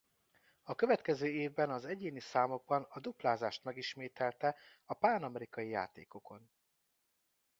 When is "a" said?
0.63-0.75, 2.89-2.99, 4.85-4.93